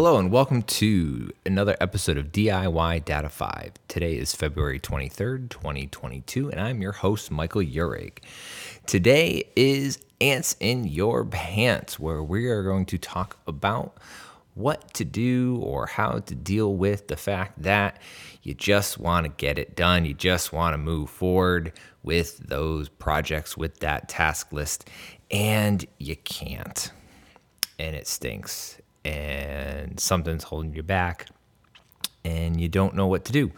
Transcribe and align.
Hello 0.00 0.16
and 0.16 0.32
welcome 0.32 0.62
to 0.62 1.30
another 1.44 1.76
episode 1.78 2.16
of 2.16 2.32
DIY 2.32 3.04
Data 3.04 3.28
5. 3.28 3.72
Today 3.86 4.16
is 4.16 4.34
February 4.34 4.80
23rd, 4.80 5.50
2022, 5.50 6.50
and 6.50 6.58
I'm 6.58 6.80
your 6.80 6.92
host, 6.92 7.30
Michael 7.30 7.60
Urig. 7.60 8.12
Today 8.86 9.44
is 9.54 9.98
Ants 10.18 10.56
in 10.58 10.86
Your 10.86 11.26
Pants, 11.26 12.00
where 12.00 12.22
we 12.22 12.46
are 12.46 12.62
going 12.62 12.86
to 12.86 12.96
talk 12.96 13.36
about 13.46 13.98
what 14.54 14.94
to 14.94 15.04
do 15.04 15.60
or 15.62 15.84
how 15.84 16.20
to 16.20 16.34
deal 16.34 16.74
with 16.74 17.08
the 17.08 17.16
fact 17.18 17.62
that 17.62 18.00
you 18.42 18.54
just 18.54 18.96
want 18.96 19.26
to 19.26 19.32
get 19.36 19.58
it 19.58 19.76
done. 19.76 20.06
You 20.06 20.14
just 20.14 20.50
want 20.50 20.72
to 20.72 20.78
move 20.78 21.10
forward 21.10 21.74
with 22.02 22.38
those 22.38 22.88
projects, 22.88 23.54
with 23.54 23.80
that 23.80 24.08
task 24.08 24.50
list, 24.50 24.88
and 25.30 25.84
you 25.98 26.16
can't. 26.16 26.90
And 27.78 27.94
it 27.94 28.06
stinks 28.06 28.78
and 29.04 29.98
something's 29.98 30.44
holding 30.44 30.74
you 30.74 30.82
back 30.82 31.28
and 32.24 32.60
you 32.60 32.68
don't 32.68 32.94
know 32.94 33.06
what 33.06 33.24
to 33.26 33.32
do. 33.32 33.50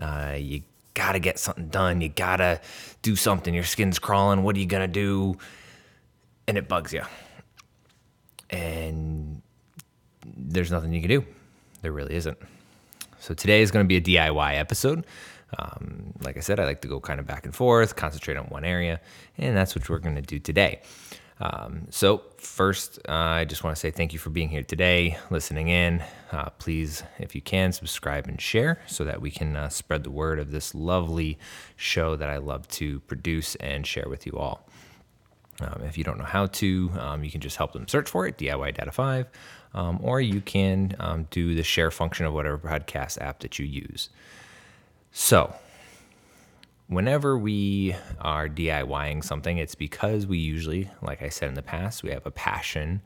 Uh, 0.00 0.34
you 0.38 0.62
got 0.94 1.12
to 1.12 1.18
get 1.18 1.38
something 1.38 1.68
done. 1.68 2.00
You 2.00 2.08
got 2.08 2.36
to 2.36 2.60
do 3.02 3.16
something. 3.16 3.54
Your 3.54 3.64
skin's 3.64 3.98
crawling. 3.98 4.42
What 4.42 4.56
are 4.56 4.58
you 4.58 4.66
going 4.66 4.82
to 4.82 4.92
do? 4.92 5.38
And 6.46 6.58
it 6.58 6.68
bugs 6.68 6.92
you. 6.92 7.02
And 8.50 9.42
there's 10.26 10.70
nothing 10.70 10.92
you 10.92 11.00
can 11.00 11.10
do. 11.10 11.24
There 11.82 11.92
really 11.92 12.14
isn't. 12.14 12.38
So 13.20 13.34
today 13.34 13.62
is 13.62 13.70
going 13.70 13.84
to 13.84 13.88
be 13.88 13.96
a 13.96 14.00
DIY 14.00 14.58
episode. 14.58 15.04
Um, 15.58 16.14
like 16.22 16.36
I 16.36 16.40
said, 16.40 16.60
I 16.60 16.64
like 16.64 16.80
to 16.82 16.88
go 16.88 17.00
kind 17.00 17.20
of 17.20 17.26
back 17.26 17.44
and 17.44 17.54
forth, 17.54 17.96
concentrate 17.96 18.36
on 18.36 18.44
one 18.46 18.64
area, 18.64 19.00
and 19.36 19.56
that's 19.56 19.74
what 19.74 19.88
we're 19.88 19.98
going 19.98 20.14
to 20.14 20.22
do 20.22 20.38
today. 20.38 20.80
Um, 21.40 21.86
so, 21.88 22.22
first, 22.36 22.98
uh, 23.08 23.12
I 23.12 23.44
just 23.46 23.64
want 23.64 23.74
to 23.74 23.80
say 23.80 23.90
thank 23.90 24.12
you 24.12 24.18
for 24.18 24.28
being 24.28 24.50
here 24.50 24.62
today, 24.62 25.16
listening 25.30 25.68
in. 25.68 26.02
Uh, 26.30 26.50
please, 26.50 27.02
if 27.18 27.34
you 27.34 27.40
can, 27.40 27.72
subscribe 27.72 28.26
and 28.26 28.38
share 28.38 28.82
so 28.86 29.04
that 29.04 29.22
we 29.22 29.30
can 29.30 29.56
uh, 29.56 29.70
spread 29.70 30.04
the 30.04 30.10
word 30.10 30.38
of 30.38 30.50
this 30.50 30.74
lovely 30.74 31.38
show 31.76 32.14
that 32.14 32.28
I 32.28 32.36
love 32.36 32.68
to 32.68 33.00
produce 33.00 33.54
and 33.56 33.86
share 33.86 34.06
with 34.06 34.26
you 34.26 34.34
all. 34.36 34.68
Um, 35.62 35.82
if 35.84 35.96
you 35.96 36.04
don't 36.04 36.18
know 36.18 36.24
how 36.24 36.46
to, 36.46 36.90
um, 36.98 37.24
you 37.24 37.30
can 37.30 37.40
just 37.40 37.56
help 37.56 37.72
them 37.72 37.88
search 37.88 38.08
for 38.08 38.26
it, 38.26 38.36
DIY 38.36 38.76
Data 38.76 38.92
5, 38.92 39.26
um, 39.74 39.98
or 40.02 40.20
you 40.20 40.42
can 40.42 40.94
um, 41.00 41.26
do 41.30 41.54
the 41.54 41.62
share 41.62 41.90
function 41.90 42.26
of 42.26 42.34
whatever 42.34 42.58
podcast 42.58 43.20
app 43.20 43.40
that 43.40 43.58
you 43.58 43.64
use. 43.64 44.10
So, 45.12 45.54
whenever 46.90 47.38
we 47.38 47.94
are 48.20 48.48
DIYing 48.48 49.22
something, 49.22 49.58
it's 49.58 49.76
because 49.76 50.26
we 50.26 50.38
usually, 50.38 50.90
like 51.00 51.22
I 51.22 51.28
said 51.28 51.48
in 51.48 51.54
the 51.54 51.62
past, 51.62 52.02
we 52.02 52.10
have 52.10 52.26
a 52.26 52.32
passion 52.32 53.00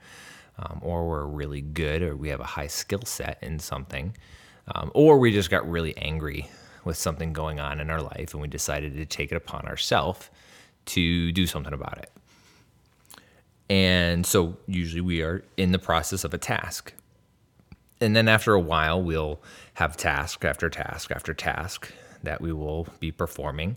um, 0.58 0.80
or 0.82 1.06
we're 1.06 1.26
really 1.26 1.60
good 1.60 2.02
or 2.02 2.16
we 2.16 2.30
have 2.30 2.40
a 2.40 2.44
high 2.44 2.66
skill 2.66 3.02
set 3.04 3.38
in 3.42 3.58
something, 3.58 4.16
um, 4.74 4.90
or 4.94 5.18
we 5.18 5.32
just 5.32 5.50
got 5.50 5.68
really 5.70 5.94
angry 5.98 6.48
with 6.86 6.96
something 6.96 7.34
going 7.34 7.60
on 7.60 7.78
in 7.78 7.90
our 7.90 8.00
life 8.00 8.32
and 8.32 8.40
we 8.40 8.48
decided 8.48 8.96
to 8.96 9.04
take 9.04 9.30
it 9.30 9.36
upon 9.36 9.66
ourselves 9.66 10.30
to 10.86 11.30
do 11.32 11.46
something 11.46 11.74
about 11.74 11.98
it. 11.98 12.10
And 13.68 14.24
so 14.24 14.56
usually 14.66 15.02
we 15.02 15.20
are 15.20 15.44
in 15.58 15.72
the 15.72 15.78
process 15.78 16.24
of 16.24 16.32
a 16.32 16.38
task. 16.38 16.94
And 18.00 18.14
then 18.14 18.28
after 18.28 18.54
a 18.54 18.60
while, 18.60 19.02
we'll 19.02 19.40
have 19.74 19.96
task 19.96 20.44
after 20.44 20.68
task 20.68 21.10
after 21.10 21.32
task 21.32 21.92
that 22.22 22.40
we 22.40 22.52
will 22.52 22.86
be 23.00 23.12
performing. 23.12 23.76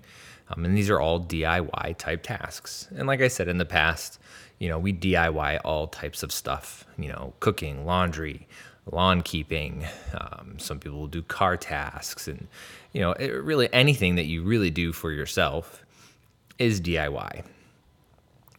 Um, 0.50 0.66
and 0.66 0.78
these 0.78 0.90
are 0.90 1.00
all 1.00 1.20
DIY 1.20 1.98
type 1.98 2.24
tasks. 2.24 2.88
And 2.96 3.08
like 3.08 3.22
I 3.22 3.28
said 3.28 3.48
in 3.48 3.58
the 3.58 3.66
past, 3.66 4.20
you 4.60 4.70
know, 4.70 4.80
we 4.80 4.94
DIY 4.94 5.60
all 5.64 5.88
types 5.88 6.24
of 6.24 6.32
stuff, 6.32 6.86
you 6.98 7.10
know, 7.10 7.34
cooking, 7.40 7.86
laundry, 7.86 8.48
lawn 8.92 9.22
keeping. 9.22 9.86
Um, 10.14 10.58
some 10.58 10.80
people 10.80 11.00
will 11.00 11.08
do 11.08 11.22
car 11.22 11.58
tasks 11.58 12.28
and, 12.28 12.48
you 12.94 13.02
know, 13.02 13.12
it, 13.14 13.32
really 13.32 13.72
anything 13.74 14.16
that 14.16 14.26
you 14.26 14.44
really 14.44 14.72
do 14.72 14.94
for 14.94 15.12
yourself 15.12 15.84
is 16.58 16.82
DIY. 16.82 17.44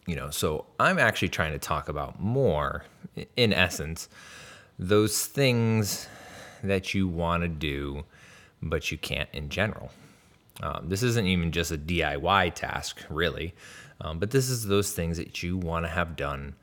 You 0.06 0.16
know, 0.16 0.30
so 0.30 0.66
I'm 0.78 0.98
actually 0.98 1.28
trying 1.28 1.52
to 1.52 1.58
talk 1.58 1.88
about 1.88 2.20
more, 2.20 2.84
in 3.36 3.52
essence, 3.52 4.08
those 4.78 5.26
things 5.26 6.08
that 6.62 6.94
you 6.94 7.08
want 7.08 7.42
to 7.42 7.48
do 7.48 8.04
but 8.62 8.90
you 8.90 8.98
can't 8.98 9.28
in 9.32 9.48
general. 9.48 9.90
Um, 10.62 10.88
this 10.88 11.02
isn't 11.02 11.26
even 11.26 11.52
just 11.52 11.70
a 11.70 11.78
DIY 11.78 12.54
task, 12.54 13.04
really, 13.08 13.54
um, 14.00 14.18
but 14.18 14.30
this 14.30 14.48
is 14.48 14.66
those 14.66 14.92
things 14.92 15.16
that 15.16 15.42
you 15.42 15.56
want 15.56 15.84
to 15.84 15.88
have 15.88 16.16
done 16.16 16.54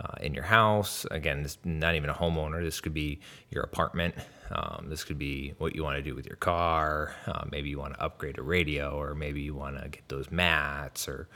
uh, 0.00 0.14
in 0.20 0.34
your 0.34 0.44
house. 0.44 1.06
Again, 1.10 1.42
this 1.42 1.58
not 1.64 1.94
even 1.94 2.10
a 2.10 2.14
homeowner. 2.14 2.62
This 2.62 2.80
could 2.80 2.94
be 2.94 3.20
your 3.50 3.62
apartment. 3.62 4.14
Um, 4.50 4.86
this 4.88 5.04
could 5.04 5.18
be 5.18 5.54
what 5.58 5.74
you 5.76 5.84
want 5.84 5.96
to 5.96 6.02
do 6.02 6.14
with 6.14 6.26
your 6.26 6.36
car. 6.36 7.14
Uh, 7.26 7.44
maybe 7.50 7.68
you 7.68 7.78
want 7.78 7.94
to 7.94 8.02
upgrade 8.02 8.38
a 8.38 8.42
radio, 8.42 9.00
or 9.00 9.14
maybe 9.14 9.40
you 9.40 9.54
want 9.54 9.80
to 9.80 9.88
get 9.88 10.08
those 10.08 10.30
mats, 10.30 11.08
or 11.08 11.28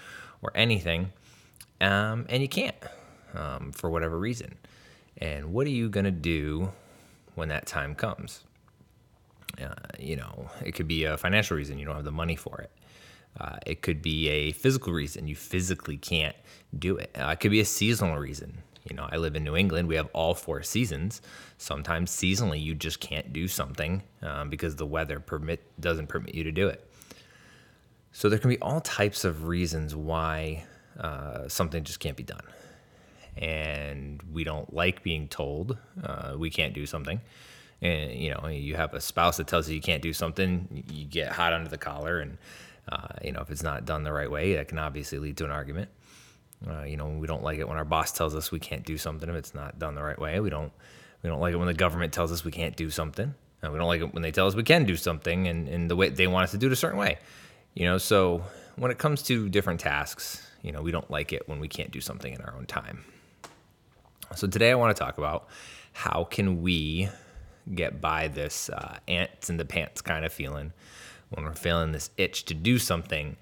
or 0.42 0.50
anything, 0.56 1.12
um, 1.80 2.26
and 2.28 2.42
you 2.42 2.48
can't 2.48 2.76
um, 3.34 3.70
for 3.72 3.90
whatever 3.90 4.18
reason. 4.18 4.56
And 5.18 5.52
what 5.52 5.66
are 5.66 5.70
you 5.70 5.88
gonna 5.88 6.10
do 6.10 6.70
when 7.34 7.48
that 7.48 7.66
time 7.66 7.94
comes? 7.94 8.44
Uh, 9.60 9.74
you 9.98 10.16
know, 10.16 10.48
it 10.64 10.72
could 10.72 10.88
be 10.88 11.04
a 11.04 11.16
financial 11.16 11.56
reason 11.56 11.78
you 11.78 11.86
don't 11.86 11.96
have 11.96 12.04
the 12.04 12.12
money 12.12 12.36
for 12.36 12.60
it. 12.60 12.70
Uh, 13.40 13.56
it 13.66 13.82
could 13.82 14.02
be 14.02 14.28
a 14.28 14.52
physical 14.52 14.92
reason 14.92 15.28
you 15.28 15.36
physically 15.36 15.96
can't 15.96 16.36
do 16.78 16.96
it. 16.96 17.14
Uh, 17.18 17.28
it 17.28 17.40
could 17.40 17.50
be 17.50 17.60
a 17.60 17.64
seasonal 17.64 18.18
reason. 18.18 18.58
You 18.88 18.96
know, 18.96 19.08
I 19.10 19.16
live 19.16 19.36
in 19.36 19.44
New 19.44 19.56
England. 19.56 19.86
We 19.86 19.96
have 19.96 20.08
all 20.12 20.34
four 20.34 20.62
seasons. 20.62 21.20
Sometimes 21.58 22.10
seasonally, 22.10 22.62
you 22.62 22.74
just 22.74 23.00
can't 23.00 23.32
do 23.32 23.46
something 23.46 24.02
um, 24.22 24.48
because 24.48 24.76
the 24.76 24.86
weather 24.86 25.20
permit 25.20 25.62
doesn't 25.80 26.06
permit 26.06 26.34
you 26.34 26.44
to 26.44 26.52
do 26.52 26.68
it. 26.68 26.90
So 28.12 28.28
there 28.28 28.38
can 28.38 28.50
be 28.50 28.58
all 28.60 28.80
types 28.80 29.24
of 29.24 29.46
reasons 29.46 29.94
why 29.94 30.64
uh, 30.98 31.48
something 31.48 31.84
just 31.84 32.00
can't 32.00 32.16
be 32.16 32.22
done, 32.22 32.42
and 33.38 34.20
we 34.32 34.44
don't 34.44 34.72
like 34.74 35.02
being 35.02 35.28
told 35.28 35.78
uh, 36.02 36.34
we 36.36 36.50
can't 36.50 36.74
do 36.74 36.86
something. 36.86 37.20
And 37.80 38.12
you 38.12 38.34
know 38.34 38.48
you 38.48 38.74
have 38.74 38.94
a 38.94 39.00
spouse 39.00 39.36
that 39.36 39.46
tells 39.46 39.68
you 39.68 39.76
you 39.76 39.80
can't 39.80 40.02
do 40.02 40.12
something 40.12 40.84
you 40.90 41.04
get 41.04 41.30
hot 41.30 41.52
under 41.52 41.70
the 41.70 41.78
collar 41.78 42.18
and 42.18 42.36
uh, 42.90 43.08
you 43.22 43.30
know 43.30 43.40
if 43.40 43.50
it's 43.50 43.62
not 43.62 43.84
done 43.84 44.02
the 44.02 44.12
right 44.12 44.30
way 44.30 44.56
that 44.56 44.66
can 44.66 44.78
obviously 44.78 45.18
lead 45.18 45.36
to 45.36 45.44
an 45.44 45.50
argument. 45.50 45.88
Uh, 46.68 46.82
you 46.82 46.96
know 46.96 47.06
we 47.06 47.26
don't 47.28 47.44
like 47.44 47.58
it 47.58 47.68
when 47.68 47.78
our 47.78 47.84
boss 47.84 48.10
tells 48.10 48.34
us 48.34 48.50
we 48.50 48.58
can't 48.58 48.84
do 48.84 48.98
something 48.98 49.28
if 49.28 49.36
it's 49.36 49.54
not 49.54 49.78
done 49.78 49.94
the 49.94 50.02
right 50.02 50.18
way. 50.18 50.40
We 50.40 50.50
don't 50.50 50.72
we 51.22 51.30
don't 51.30 51.40
like 51.40 51.52
it 51.52 51.56
when 51.56 51.68
the 51.68 51.74
government 51.74 52.12
tells 52.12 52.32
us 52.32 52.44
we 52.44 52.52
can't 52.52 52.76
do 52.76 52.90
something. 52.90 53.34
And 53.60 53.72
we 53.72 53.78
don't 53.78 53.88
like 53.88 54.00
it 54.00 54.14
when 54.14 54.22
they 54.22 54.30
tell 54.30 54.46
us 54.46 54.54
we 54.54 54.62
can 54.62 54.84
do 54.84 54.94
something 54.94 55.48
and, 55.48 55.68
and 55.68 55.90
the 55.90 55.96
way 55.96 56.10
they 56.10 56.28
want 56.28 56.44
us 56.44 56.52
to 56.52 56.58
do 56.58 56.68
it 56.68 56.72
a 56.72 56.76
certain 56.76 56.98
way. 56.98 57.18
You 57.74 57.86
know 57.86 57.98
so 57.98 58.42
when 58.76 58.90
it 58.90 58.98
comes 58.98 59.22
to 59.24 59.48
different 59.48 59.80
tasks 59.80 60.48
you 60.62 60.72
know 60.72 60.82
we 60.82 60.90
don't 60.90 61.10
like 61.10 61.32
it 61.32 61.48
when 61.48 61.60
we 61.60 61.68
can't 61.68 61.90
do 61.90 62.00
something 62.00 62.32
in 62.32 62.40
our 62.40 62.54
own 62.56 62.66
time 62.66 63.04
so 64.34 64.46
today 64.46 64.70
i 64.70 64.74
want 64.74 64.94
to 64.94 65.02
talk 65.02 65.18
about 65.18 65.48
how 65.92 66.24
can 66.24 66.62
we 66.62 67.08
get 67.74 68.00
by 68.00 68.28
this 68.28 68.70
uh, 68.70 68.98
ants 69.08 69.50
in 69.50 69.56
the 69.56 69.64
pants 69.64 70.00
kind 70.00 70.24
of 70.24 70.32
feeling 70.32 70.72
when 71.30 71.44
we're 71.44 71.54
feeling 71.54 71.92
this 71.92 72.10
itch 72.16 72.44
to 72.44 72.54
do 72.54 72.78
something 72.78 73.36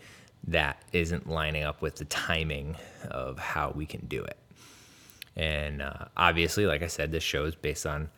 that 0.46 0.82
isn't 0.92 1.28
lining 1.28 1.64
up 1.64 1.82
with 1.82 1.96
the 1.96 2.04
timing 2.06 2.76
of 3.10 3.38
how 3.38 3.72
we 3.74 3.86
can 3.86 4.06
do 4.06 4.22
it. 4.22 4.38
And 5.34 5.82
uh, 5.82 6.06
obviously, 6.16 6.66
like 6.66 6.82
I 6.82 6.86
said, 6.86 7.10
this 7.10 7.22
show 7.22 7.44
is 7.44 7.54
based 7.54 7.86
on 7.86 8.08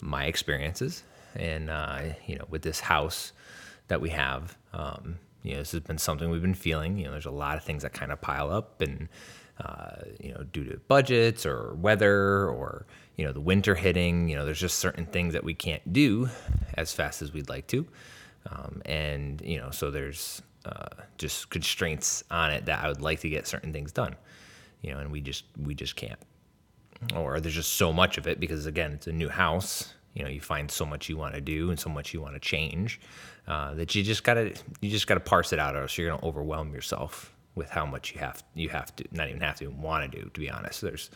my 0.00 0.24
experiences. 0.24 1.02
And, 1.34 1.70
uh, 1.70 2.00
you 2.26 2.36
know, 2.36 2.46
with 2.48 2.62
this 2.62 2.80
house 2.80 3.32
that 3.88 4.00
we 4.00 4.10
have, 4.10 4.56
um, 4.72 5.18
you 5.46 5.52
know, 5.52 5.58
this 5.58 5.70
has 5.70 5.80
been 5.82 5.98
something 5.98 6.28
we've 6.28 6.42
been 6.42 6.54
feeling. 6.54 6.98
You 6.98 7.04
know, 7.04 7.12
there's 7.12 7.26
a 7.26 7.30
lot 7.30 7.56
of 7.56 7.62
things 7.62 7.82
that 7.82 7.92
kind 7.92 8.10
of 8.10 8.20
pile 8.20 8.50
up 8.50 8.82
and, 8.82 9.08
uh, 9.60 10.02
you 10.18 10.32
know, 10.32 10.42
due 10.42 10.64
to 10.64 10.78
budgets 10.88 11.46
or 11.46 11.74
weather 11.74 12.48
or, 12.48 12.84
you 13.14 13.24
know, 13.24 13.32
the 13.32 13.40
winter 13.40 13.76
hitting, 13.76 14.28
you 14.28 14.34
know, 14.34 14.44
there's 14.44 14.58
just 14.58 14.78
certain 14.78 15.06
things 15.06 15.34
that 15.34 15.44
we 15.44 15.54
can't 15.54 15.92
do 15.92 16.28
as 16.74 16.92
fast 16.92 17.22
as 17.22 17.32
we'd 17.32 17.48
like 17.48 17.68
to. 17.68 17.86
Um, 18.50 18.82
and, 18.86 19.40
you 19.40 19.58
know, 19.58 19.70
so 19.70 19.92
there's 19.92 20.42
uh, 20.64 20.88
just 21.16 21.48
constraints 21.48 22.24
on 22.28 22.50
it 22.50 22.66
that 22.66 22.84
I 22.84 22.88
would 22.88 23.00
like 23.00 23.20
to 23.20 23.28
get 23.28 23.46
certain 23.46 23.72
things 23.72 23.92
done, 23.92 24.16
you 24.82 24.92
know, 24.92 24.98
and 24.98 25.12
we 25.12 25.20
just, 25.20 25.44
we 25.62 25.76
just 25.76 25.94
can't. 25.94 26.18
Or 27.14 27.38
there's 27.40 27.54
just 27.54 27.74
so 27.74 27.92
much 27.92 28.18
of 28.18 28.26
it 28.26 28.40
because, 28.40 28.66
again, 28.66 28.92
it's 28.92 29.06
a 29.06 29.12
new 29.12 29.28
house. 29.28 29.94
You 30.16 30.24
know, 30.24 30.30
you 30.30 30.40
find 30.40 30.70
so 30.70 30.86
much 30.86 31.08
you 31.08 31.16
want 31.16 31.34
to 31.34 31.40
do 31.40 31.70
and 31.70 31.78
so 31.78 31.90
much 31.90 32.12
you 32.14 32.20
want 32.22 32.34
to 32.34 32.40
change 32.40 33.00
uh, 33.46 33.74
that 33.74 33.94
you 33.94 34.02
just 34.02 34.24
gotta, 34.24 34.54
you 34.80 34.90
just 34.90 35.06
gotta 35.06 35.20
parse 35.20 35.52
it 35.52 35.58
out, 35.58 35.76
or 35.76 35.82
else 35.82 35.96
you're 35.96 36.10
gonna 36.10 36.26
overwhelm 36.26 36.72
yourself 36.72 37.32
with 37.54 37.68
how 37.70 37.84
much 37.86 38.12
you 38.14 38.18
have, 38.20 38.42
you 38.54 38.70
have 38.70 38.96
to, 38.96 39.04
not 39.12 39.28
even 39.28 39.40
have 39.42 39.58
to, 39.58 39.68
want 39.68 40.10
to 40.10 40.20
do. 40.20 40.28
To 40.28 40.40
be 40.40 40.50
honest, 40.50 40.80
there's, 40.80 41.10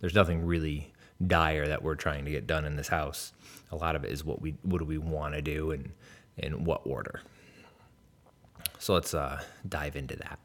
there's 0.00 0.14
nothing 0.14 0.44
really 0.44 0.92
dire 1.26 1.66
that 1.66 1.82
we're 1.82 1.94
trying 1.94 2.24
to 2.24 2.30
get 2.30 2.46
done 2.46 2.64
in 2.64 2.76
this 2.76 2.88
house. 2.88 3.32
A 3.72 3.76
lot 3.76 3.94
of 3.94 4.04
it 4.04 4.10
is 4.10 4.24
what 4.24 4.40
we 4.40 4.54
what 4.62 4.78
do 4.78 4.84
we 4.84 4.98
want 4.98 5.34
to 5.34 5.42
do 5.42 5.70
and 5.70 5.92
in 6.38 6.64
what 6.64 6.82
order. 6.84 7.20
So 8.78 8.94
let's 8.94 9.14
uh, 9.14 9.42
dive 9.68 9.96
into 9.96 10.16
that. 10.16 10.38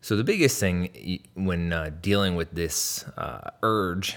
So 0.00 0.16
the 0.16 0.24
biggest 0.24 0.60
thing 0.60 1.20
when 1.34 1.72
uh, 1.72 1.90
dealing 2.00 2.36
with 2.36 2.52
this 2.52 3.04
uh, 3.16 3.50
urge 3.62 4.16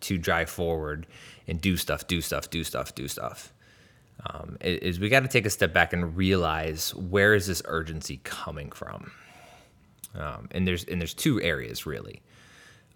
to 0.00 0.16
drive 0.16 0.48
forward 0.48 1.06
and 1.48 1.60
do 1.60 1.76
stuff, 1.76 2.06
do 2.06 2.20
stuff, 2.20 2.50
do 2.50 2.62
stuff, 2.62 2.94
do 2.94 3.08
stuff. 3.08 3.52
Um, 4.26 4.58
is 4.60 5.00
we 5.00 5.08
got 5.08 5.20
to 5.20 5.28
take 5.28 5.46
a 5.46 5.50
step 5.50 5.72
back 5.72 5.92
and 5.92 6.16
realize 6.16 6.94
where 6.94 7.34
is 7.34 7.46
this 7.46 7.62
urgency 7.64 8.20
coming 8.24 8.70
from? 8.70 9.10
Um, 10.14 10.48
and 10.50 10.66
there's 10.66 10.84
and 10.84 11.00
there's 11.00 11.14
two 11.14 11.40
areas 11.40 11.86
really. 11.86 12.22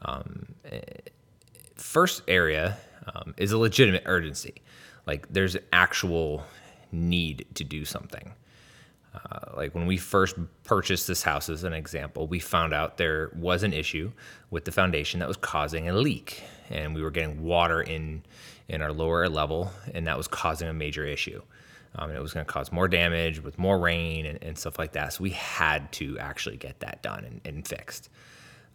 Um, 0.02 0.54
first 1.76 2.22
area 2.26 2.76
um, 3.14 3.34
is 3.36 3.52
a 3.52 3.58
legitimate 3.58 4.02
urgency, 4.06 4.62
like 5.06 5.28
there's 5.30 5.54
an 5.54 5.62
actual 5.72 6.44
need 6.90 7.46
to 7.54 7.64
do 7.64 7.84
something. 7.84 8.32
Uh, 9.14 9.56
like 9.56 9.74
when 9.74 9.86
we 9.86 9.96
first 9.96 10.36
purchased 10.64 11.06
this 11.06 11.22
house, 11.22 11.48
as 11.48 11.64
an 11.64 11.72
example, 11.72 12.26
we 12.26 12.38
found 12.38 12.72
out 12.72 12.96
there 12.96 13.30
was 13.34 13.62
an 13.62 13.72
issue 13.72 14.10
with 14.50 14.64
the 14.64 14.72
foundation 14.72 15.20
that 15.20 15.28
was 15.28 15.36
causing 15.36 15.88
a 15.88 15.92
leak, 15.92 16.42
and 16.70 16.94
we 16.94 17.02
were 17.02 17.10
getting 17.10 17.42
water 17.42 17.82
in 17.82 18.22
in 18.68 18.80
our 18.80 18.92
lower 18.92 19.28
level, 19.28 19.70
and 19.92 20.06
that 20.06 20.16
was 20.16 20.28
causing 20.28 20.68
a 20.68 20.72
major 20.72 21.04
issue. 21.04 21.42
Um, 21.96 22.08
and 22.08 22.18
it 22.18 22.22
was 22.22 22.32
going 22.32 22.46
to 22.46 22.50
cause 22.50 22.72
more 22.72 22.88
damage 22.88 23.42
with 23.42 23.58
more 23.58 23.78
rain 23.78 24.24
and, 24.24 24.42
and, 24.42 24.56
stuff 24.56 24.78
like 24.78 24.92
that. 24.92 25.12
So 25.12 25.22
we 25.22 25.30
had 25.30 25.92
to 25.92 26.18
actually 26.18 26.56
get 26.56 26.80
that 26.80 27.02
done 27.02 27.24
and, 27.24 27.40
and 27.44 27.68
fixed. 27.68 28.08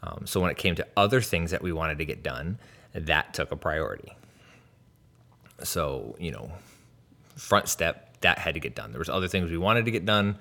Um, 0.04 0.28
so 0.28 0.40
when 0.40 0.52
it 0.52 0.58
came 0.58 0.76
to 0.76 0.86
other 0.96 1.20
things 1.20 1.50
that 1.50 1.64
we 1.64 1.72
wanted 1.72 1.98
to 1.98 2.06
get 2.06 2.22
done, 2.22 2.60
that 2.94 3.34
took 3.34 3.52
a 3.52 3.56
priority. 3.56 4.16
So 5.64 6.16
you 6.20 6.32
know, 6.32 6.52
front 7.36 7.70
step 7.70 8.07
that 8.22 8.40
had 8.40 8.54
to 8.54 8.60
get 8.60 8.76
done. 8.76 8.92
There 8.92 9.00
was 9.00 9.10
other 9.10 9.28
things 9.28 9.50
we 9.50 9.58
wanted 9.58 9.86
to 9.86 9.92
get 9.92 10.06
done, 10.06 10.38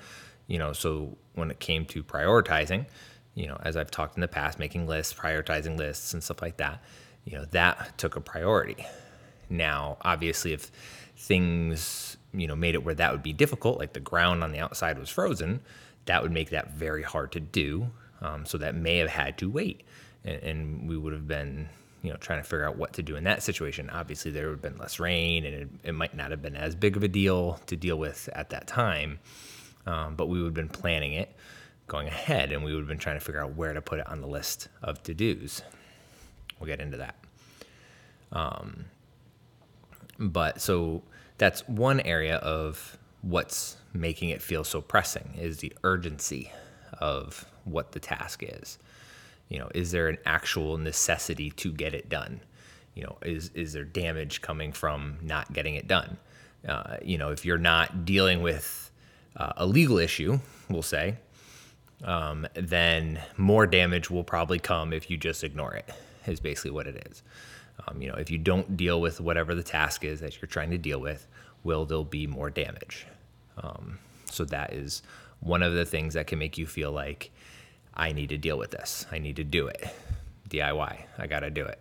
you 0.47 0.59
know. 0.59 0.73
So 0.73 1.17
when 1.35 1.51
it 1.51 1.61
came 1.61 1.85
to 1.87 2.03
prioritizing, 2.03 2.87
you 3.35 3.47
know, 3.47 3.59
as 3.63 3.77
I've 3.77 3.91
talked 3.91 4.17
in 4.17 4.21
the 4.21 4.29
past, 4.29 4.59
making 4.59 4.87
lists, 4.87 5.13
prioritizing 5.13 5.77
lists, 5.77 6.15
and 6.15 6.23
stuff 6.23 6.43
like 6.43 6.57
that, 6.57 6.83
you 7.25 7.37
know, 7.37 7.45
that 7.47 7.99
took 7.99 8.17
a 8.17 8.21
priority. 8.21 8.87
Now, 9.49 9.99
obviously, 10.03 10.53
if 10.53 10.71
things 11.17 12.17
you 12.35 12.47
know 12.47 12.57
made 12.57 12.75
it 12.75 12.85
where 12.85 12.95
that 12.95 13.13
would 13.13 13.23
be 13.23 13.33
difficult, 13.33 13.79
like 13.79 13.93
the 13.93 14.01
ground 14.01 14.43
on 14.43 14.53
the 14.53 14.59
outside 14.59 14.99
was 14.99 15.09
frozen, 15.09 15.61
that 16.07 16.23
would 16.23 16.33
make 16.33 16.51
that 16.51 16.73
very 16.73 17.03
hard 17.03 17.33
to 17.33 17.41
do. 17.41 17.91
Um, 18.23 18.47
so 18.47 18.57
that 18.59 18.75
may 18.75 18.97
have 18.99 19.11
had 19.11 19.37
to 19.39 19.51
wait, 19.51 19.83
and, 20.25 20.43
and 20.43 20.89
we 20.89 20.97
would 20.97 21.13
have 21.13 21.29
been 21.29 21.69
you 22.07 22.13
know 22.13 22.19
trying 22.19 22.39
to 22.39 22.45
figure 22.45 22.65
out 22.65 22.77
what 22.77 22.93
to 22.93 23.03
do 23.03 23.17
in 23.17 23.25
that 23.25 23.43
situation. 23.43 23.91
Obviously 23.91 24.31
there 24.31 24.47
would 24.47 24.53
have 24.53 24.63
been 24.63 24.79
less 24.79 25.01
rain 25.01 25.45
and 25.45 25.55
it, 25.55 25.69
it 25.83 25.93
might 25.93 26.15
not 26.15 26.31
have 26.31 26.41
been 26.41 26.55
as 26.55 26.77
big 26.77 26.97
of 26.97 27.03
a 27.03 27.09
deal 27.09 27.61
to 27.67 27.77
deal 27.77 27.99
with 27.99 28.29
at 28.33 28.51
that 28.51 28.69
time. 28.69 29.19
Um, 29.87 30.15
but 30.15 30.29
we 30.29 30.39
would 30.39 30.47
have 30.47 30.55
been 30.55 30.69
planning 30.69 31.15
it 31.15 31.35
going 31.89 32.07
ahead 32.07 32.53
and 32.53 32.63
we 32.63 32.73
would 32.73 32.81
have 32.81 32.89
been 32.89 32.99
trying 32.99 33.17
to 33.17 33.25
figure 33.25 33.43
out 33.43 33.57
where 33.57 33.73
to 33.75 33.83
put 33.83 33.99
it 33.99 34.07
on 34.09 34.21
the 34.21 34.29
list 34.29 34.69
of 34.83 35.03
to-dos. 35.03 35.63
We'll 36.61 36.69
get 36.69 36.81
into 36.81 36.97
that. 36.99 37.17
Um, 38.31 38.85
but 40.19 40.61
so 40.61 41.03
that's 41.39 41.67
one 41.69 42.01
area 42.01 42.37
of 42.37 42.97
what's 43.23 43.77
making 43.93 44.31
it 44.31 44.41
feel 44.41 44.63
so 44.63 44.81
pressing 44.81 45.35
is 45.37 45.59
the 45.59 45.73
urgency 45.83 46.53
of 47.01 47.47
what 47.65 47.93
the 47.93 48.01
task 48.01 48.45
is 48.45 48.79
you 49.49 49.59
know, 49.59 49.69
is 49.75 49.91
there 49.91 50.09
an 50.09 50.19
actual 50.25 50.77
necessity 50.77 51.51
to 51.51 51.73
get 51.73 51.95
it 51.95 52.09
done? 52.09 52.41
You 52.95 53.05
know, 53.05 53.19
is 53.23 53.51
is 53.55 53.73
there 53.73 53.85
damage 53.85 54.43
coming 54.43 54.73
from 54.73 55.19
not 55.23 55.53
getting 55.53 55.75
it 55.75 55.87
done? 55.87 56.17
Uh, 56.67 56.97
you 57.03 57.19
know, 57.19 57.31
if 57.31 57.45
you're 57.45 57.59
not 57.59 58.05
dealing 58.05 58.43
with 58.43 58.91
uh, 59.37 59.53
a 59.57 59.67
legal 59.67 59.99
issue, 59.99 60.41
we'll 60.69 60.83
say, 60.83 61.17
um, 62.05 62.47
then 62.55 63.21
more 63.37 63.67
damage 63.67 64.11
will 64.11 64.25
probably 64.25 64.59
come 64.59 64.93
if 64.93 65.11
you 65.11 65.17
just 65.17 65.45
ignore 65.45 65.75
it. 65.75 65.89
Is 66.27 66.41
basically 66.41 66.73
what 66.73 66.89
it 66.89 67.07
is. 67.09 67.23
Um, 67.87 68.03
you 68.03 68.09
know, 68.09 68.17
if 68.17 68.31
you 68.31 68.39
don't 68.39 68.77
deal 68.77 69.01
with 69.01 69.21
whatever 69.21 69.55
the 69.55 69.63
task 69.63 70.03
is 70.05 70.19
that 70.21 70.41
you're 70.41 70.49
trying 70.49 70.71
to 70.71 70.79
deal 70.79 71.01
with, 71.01 71.29
will 71.63 71.85
there 71.85 72.03
be 72.03 72.27
more 72.27 72.51
damage? 72.51 73.07
Um, 73.59 73.99
so 74.31 74.45
that 74.47 74.73
is 74.73 75.03
one 75.41 75.63
of 75.63 75.75
the 75.75 75.85
things 75.85 76.15
that 76.15 76.27
can 76.27 76.39
make 76.39 76.59
you 76.59 76.67
feel 76.67 76.91
like 76.91 77.31
I 77.97 78.13
need 78.13 78.29
to 78.29 78.39
deal 78.39 78.59
with 78.59 78.71
this. 78.71 79.07
I 79.11 79.19
need 79.19 79.37
to 79.37 79.45
do 79.45 79.67
it. 79.67 79.89
DIY. 80.51 81.03
I 81.19 81.27
got 81.27 81.41
to 81.41 81.51
do 81.51 81.65
it. 81.65 81.81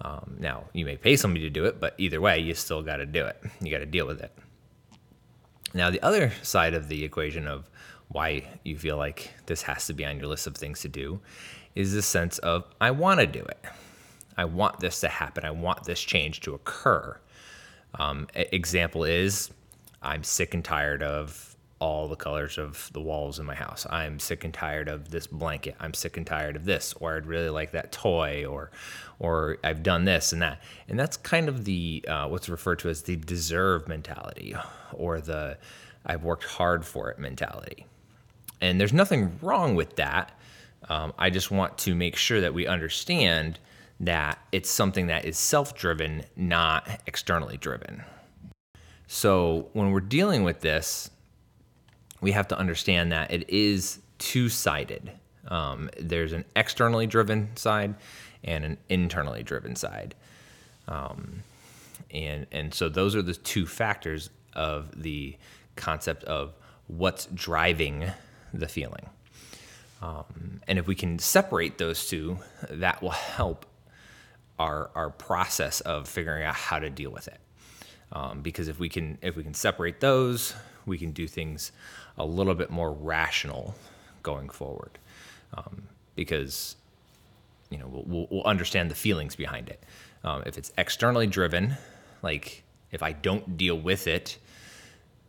Um, 0.00 0.36
now, 0.38 0.64
you 0.72 0.84
may 0.84 0.96
pay 0.96 1.16
somebody 1.16 1.44
to 1.44 1.50
do 1.50 1.64
it, 1.64 1.80
but 1.80 1.94
either 1.98 2.20
way, 2.20 2.38
you 2.38 2.54
still 2.54 2.82
got 2.82 2.96
to 2.96 3.06
do 3.06 3.26
it. 3.26 3.36
You 3.60 3.70
got 3.70 3.78
to 3.78 3.86
deal 3.86 4.06
with 4.06 4.20
it. 4.20 4.32
Now, 5.74 5.90
the 5.90 6.02
other 6.02 6.32
side 6.42 6.74
of 6.74 6.88
the 6.88 7.04
equation 7.04 7.46
of 7.46 7.68
why 8.08 8.44
you 8.64 8.76
feel 8.76 8.96
like 8.96 9.32
this 9.46 9.62
has 9.62 9.86
to 9.86 9.94
be 9.94 10.04
on 10.04 10.18
your 10.18 10.26
list 10.26 10.46
of 10.46 10.56
things 10.56 10.80
to 10.80 10.88
do 10.88 11.20
is 11.74 11.92
the 11.92 12.02
sense 12.02 12.38
of, 12.38 12.64
I 12.80 12.90
want 12.90 13.20
to 13.20 13.26
do 13.26 13.40
it. 13.40 13.64
I 14.36 14.44
want 14.44 14.80
this 14.80 15.00
to 15.00 15.08
happen. 15.08 15.44
I 15.44 15.50
want 15.50 15.84
this 15.84 16.00
change 16.00 16.40
to 16.40 16.54
occur. 16.54 17.18
Um, 17.94 18.28
example 18.34 19.04
is, 19.04 19.50
I'm 20.02 20.24
sick 20.24 20.54
and 20.54 20.64
tired 20.64 21.02
of 21.02 21.51
all 21.82 22.06
the 22.06 22.16
colors 22.16 22.58
of 22.58 22.88
the 22.92 23.00
walls 23.00 23.40
in 23.40 23.44
my 23.44 23.56
house. 23.56 23.86
I'm 23.90 24.20
sick 24.20 24.44
and 24.44 24.54
tired 24.54 24.88
of 24.88 25.10
this 25.10 25.26
blanket. 25.26 25.74
I'm 25.80 25.94
sick 25.94 26.16
and 26.16 26.24
tired 26.24 26.54
of 26.54 26.64
this, 26.64 26.94
or 27.00 27.16
I'd 27.16 27.26
really 27.26 27.50
like 27.50 27.72
that 27.72 27.90
toy, 27.90 28.44
or, 28.46 28.70
or 29.18 29.58
I've 29.64 29.82
done 29.82 30.04
this 30.04 30.32
and 30.32 30.40
that. 30.42 30.62
And 30.88 30.96
that's 30.96 31.16
kind 31.16 31.48
of 31.48 31.64
the 31.64 32.04
uh, 32.06 32.28
what's 32.28 32.48
referred 32.48 32.78
to 32.80 32.88
as 32.88 33.02
the 33.02 33.16
deserve 33.16 33.88
mentality, 33.88 34.54
or 34.92 35.20
the 35.20 35.58
I've 36.06 36.22
worked 36.22 36.44
hard 36.44 36.84
for 36.84 37.10
it 37.10 37.18
mentality. 37.18 37.86
And 38.60 38.78
there's 38.78 38.92
nothing 38.92 39.38
wrong 39.42 39.74
with 39.74 39.96
that. 39.96 40.38
Um, 40.88 41.12
I 41.18 41.30
just 41.30 41.50
want 41.50 41.78
to 41.78 41.96
make 41.96 42.14
sure 42.16 42.40
that 42.40 42.54
we 42.54 42.68
understand 42.68 43.58
that 43.98 44.38
it's 44.52 44.70
something 44.70 45.08
that 45.08 45.24
is 45.24 45.36
self-driven, 45.36 46.24
not 46.36 46.88
externally 47.06 47.56
driven. 47.56 48.04
So 49.08 49.68
when 49.72 49.90
we're 49.90 50.00
dealing 50.00 50.44
with 50.44 50.60
this, 50.60 51.10
we 52.22 52.32
have 52.32 52.48
to 52.48 52.58
understand 52.58 53.12
that 53.12 53.30
it 53.30 53.50
is 53.50 53.98
two 54.18 54.48
sided. 54.48 55.10
Um, 55.48 55.90
there's 56.00 56.32
an 56.32 56.46
externally 56.56 57.06
driven 57.06 57.54
side 57.56 57.94
and 58.44 58.64
an 58.64 58.78
internally 58.88 59.42
driven 59.42 59.76
side. 59.76 60.14
Um, 60.88 61.42
and, 62.10 62.46
and 62.52 62.72
so 62.72 62.88
those 62.88 63.14
are 63.16 63.22
the 63.22 63.34
two 63.34 63.66
factors 63.66 64.30
of 64.54 65.02
the 65.02 65.36
concept 65.76 66.24
of 66.24 66.54
what's 66.86 67.26
driving 67.26 68.10
the 68.54 68.68
feeling. 68.68 69.08
Um, 70.00 70.60
and 70.68 70.78
if 70.78 70.86
we 70.86 70.94
can 70.94 71.18
separate 71.18 71.78
those 71.78 72.08
two, 72.08 72.38
that 72.70 73.02
will 73.02 73.10
help 73.10 73.66
our, 74.58 74.90
our 74.94 75.10
process 75.10 75.80
of 75.80 76.08
figuring 76.08 76.44
out 76.44 76.54
how 76.54 76.78
to 76.78 76.90
deal 76.90 77.10
with 77.10 77.28
it. 77.28 77.38
Um, 78.12 78.42
because 78.42 78.68
if 78.68 78.78
we 78.78 78.88
can 78.88 79.18
if 79.22 79.36
we 79.36 79.42
can 79.42 79.54
separate 79.54 80.00
those, 80.00 80.54
we 80.86 80.98
can 80.98 81.12
do 81.12 81.26
things 81.26 81.72
a 82.18 82.24
little 82.24 82.54
bit 82.54 82.70
more 82.70 82.92
rational 82.92 83.74
going 84.22 84.48
forward. 84.50 84.98
Um, 85.54 85.84
because 86.14 86.76
you 87.70 87.78
know 87.78 87.86
we'll, 87.88 88.26
we'll, 88.30 88.44
understand 88.44 88.90
the 88.90 88.94
feelings 88.94 89.34
behind 89.34 89.68
it. 89.68 89.82
Um, 90.24 90.42
if 90.46 90.58
it's 90.58 90.72
externally 90.76 91.26
driven 91.26 91.76
like 92.22 92.62
if 92.90 93.02
i 93.02 93.12
don't 93.12 93.56
deal 93.56 93.78
with 93.78 94.06
it 94.06 94.38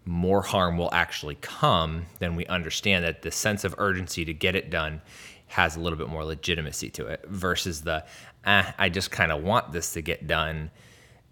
more 0.06 0.42
harm 0.42 0.78
will 0.78 0.94
actually 0.94 1.36
come 1.36 2.06
then 2.20 2.36
we 2.36 2.46
understand 2.48 3.04
that 3.04 3.22
the 3.22 3.32
sense 3.32 3.64
of 3.64 3.76
urgency 3.78 4.24
to 4.26 4.34
get 4.34 4.56
it 4.56 4.70
done 4.70 5.02
has 5.48 5.76
a 5.76 5.80
little 5.80 5.98
bit 5.98 6.10
more 6.10 6.24
legitimacy 6.24 6.90
to 6.90 7.08
it 7.08 7.24
versus 7.28 7.82
the 7.82 8.04
eh, 8.46 8.72
i 8.78 8.90
just 8.90 9.12
kind 9.12 9.32
of 9.32 9.44
want 9.44 9.72
this 9.72 9.94
to 9.94 10.02
get 10.02 10.28
done 10.28 10.70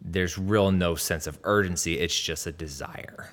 there's 0.02 0.38
real 0.38 0.72
no 0.72 0.96
sense 0.96 1.28
of 1.28 1.38
urgency 1.44 2.00
it's 2.00 2.20
just 2.20 2.48
a 2.48 2.52
desire 2.52 3.32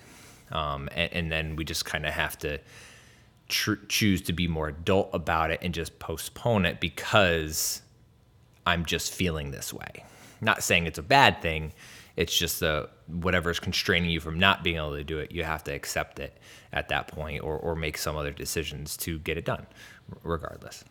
um, 0.51 0.89
and, 0.95 1.13
and, 1.13 1.33
then 1.33 1.57
we 1.57 1.65
just 1.65 1.85
kind 1.85 2.07
of 2.07 2.13
have 2.15 2.39
to 2.39 2.59
tr- 3.49 3.75
choose 3.89 4.23
to 4.23 4.33
be 4.33 4.49
more 4.49 4.69
adult 4.69 5.11
about 5.13 5.51
it 5.51 5.61
and 5.63 5.75
just 5.75 5.99
postpone 5.99 6.65
it 6.65 6.81
because 6.81 7.83
I'm 8.67 8.85
just 8.85 9.13
feeling 9.13 9.51
this 9.51 9.73
way. 9.73 10.05
Not 10.41 10.63
saying 10.63 10.87
it's 10.87 10.99
a 10.99 11.03
bad 11.03 11.43
thing. 11.43 11.73
It's 12.17 12.37
just 12.37 12.61
the 12.61 12.89
whatever 13.07 13.51
is 13.51 13.61
constraining 13.61 14.11
you 14.11 14.21
from 14.21 14.39
not 14.39 14.63
being 14.63 14.77
able 14.77 14.95
to 14.97 15.05
do 15.05 15.19
it. 15.19 15.33
You 15.33 15.45
have 15.45 15.65
to 15.65 15.73
accept 15.73 16.19
it 16.19 16.37
at 16.73 16.89
that 16.89 17.09
point, 17.09 17.43
or 17.43 17.57
or 17.57 17.77
make 17.77 17.97
some 17.97 18.17
other 18.17 18.33
decisions 18.33 18.97
to 18.99 19.19
get 19.21 19.39
it 19.39 19.45
done, 19.45 19.67
regardless. 20.23 20.85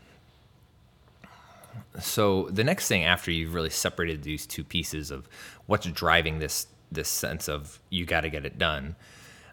So 1.99 2.49
the 2.51 2.63
next 2.63 2.87
thing 2.87 3.03
after 3.03 3.31
you've 3.31 3.53
really 3.53 3.69
separated 3.69 4.23
these 4.23 4.45
two 4.45 4.63
pieces 4.63 5.11
of 5.11 5.27
what's 5.65 5.87
driving 5.87 6.39
this 6.39 6.67
this 6.91 7.09
sense 7.09 7.49
of 7.49 7.79
you 7.89 8.05
got 8.05 8.21
to 8.21 8.29
get 8.29 8.45
it 8.45 8.57
done 8.57 8.95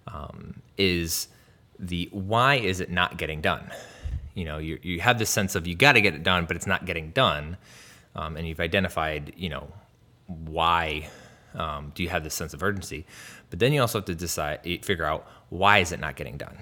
um, 0.06 0.62
is 0.78 1.28
the 1.78 2.08
why 2.12 2.56
is 2.56 2.80
it 2.80 2.90
not 2.90 3.16
getting 3.16 3.40
done? 3.40 3.70
You 4.34 4.44
know, 4.44 4.58
you, 4.58 4.78
you 4.82 5.00
have 5.00 5.18
this 5.18 5.30
sense 5.30 5.54
of 5.54 5.66
you 5.66 5.74
got 5.74 5.92
to 5.92 6.00
get 6.00 6.14
it 6.14 6.22
done, 6.22 6.44
but 6.46 6.56
it's 6.56 6.66
not 6.66 6.86
getting 6.86 7.10
done. 7.10 7.56
Um, 8.16 8.36
and 8.36 8.46
you've 8.46 8.60
identified, 8.60 9.32
you 9.36 9.48
know, 9.48 9.68
why 10.26 11.08
um, 11.54 11.92
do 11.94 12.02
you 12.02 12.08
have 12.08 12.24
this 12.24 12.34
sense 12.34 12.54
of 12.54 12.62
urgency? 12.62 13.06
But 13.50 13.58
then 13.58 13.72
you 13.72 13.80
also 13.80 13.98
have 13.98 14.06
to 14.06 14.14
decide, 14.14 14.60
figure 14.84 15.04
out 15.04 15.26
why 15.50 15.78
is 15.78 15.92
it 15.92 16.00
not 16.00 16.16
getting 16.16 16.36
done? 16.36 16.58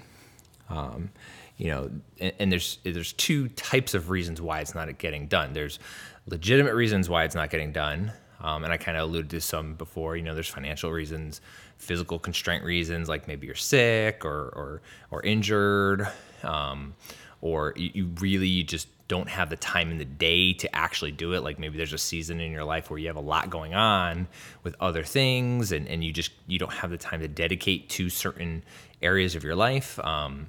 You 1.62 1.70
know, 1.70 1.90
and, 2.18 2.32
and, 2.40 2.50
there's 2.50 2.78
there's 2.82 3.12
two 3.12 3.46
types 3.50 3.94
of 3.94 4.10
reasons 4.10 4.42
why 4.42 4.58
it's 4.58 4.74
not 4.74 4.98
getting 4.98 5.28
done. 5.28 5.52
There's 5.52 5.78
legitimate 6.26 6.74
reasons 6.74 7.08
why 7.08 7.22
it's 7.22 7.36
not 7.36 7.50
getting 7.50 7.70
done. 7.70 8.10
Um, 8.40 8.64
and 8.64 8.72
I 8.72 8.78
kind 8.78 8.98
of 8.98 9.08
alluded 9.08 9.30
to 9.30 9.40
some 9.40 9.74
before. 9.74 10.16
You 10.16 10.24
know, 10.24 10.34
there's 10.34 10.48
financial 10.48 10.90
reasons, 10.90 11.40
physical 11.76 12.18
constraint 12.18 12.64
reasons, 12.64 13.08
like 13.08 13.28
maybe 13.28 13.46
you're 13.46 13.54
sick 13.54 14.24
or 14.24 14.48
or 14.56 14.82
or 15.12 15.22
injured, 15.22 16.08
um, 16.42 16.94
or 17.40 17.74
you, 17.76 17.90
you 17.94 18.06
really 18.18 18.64
just 18.64 18.88
don't 19.06 19.28
have 19.28 19.48
the 19.48 19.56
time 19.56 19.92
in 19.92 19.98
the 19.98 20.04
day 20.04 20.54
to 20.54 20.74
actually 20.74 21.12
do 21.12 21.32
it. 21.34 21.44
Like 21.44 21.60
maybe 21.60 21.76
there's 21.76 21.92
a 21.92 21.98
season 21.98 22.40
in 22.40 22.50
your 22.50 22.64
life 22.64 22.90
where 22.90 22.98
you 22.98 23.06
have 23.06 23.14
a 23.14 23.20
lot 23.20 23.50
going 23.50 23.72
on 23.72 24.26
with 24.64 24.74
other 24.80 25.04
things, 25.04 25.70
and 25.70 25.86
and 25.86 26.02
you 26.02 26.12
just 26.12 26.32
you 26.48 26.58
don't 26.58 26.72
have 26.72 26.90
the 26.90 26.98
time 26.98 27.20
to 27.20 27.28
dedicate 27.28 27.88
to 27.90 28.10
certain 28.10 28.64
areas 29.00 29.36
of 29.36 29.44
your 29.44 29.54
life. 29.54 30.00
Um, 30.00 30.48